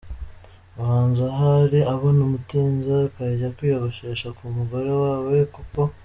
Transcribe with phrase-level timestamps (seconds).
[0.81, 5.79] ubanza ahari abona umutinza akajya kwiyogoshesha ku mugore wawe kuko.